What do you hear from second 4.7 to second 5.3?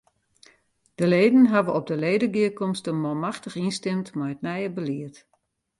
belied.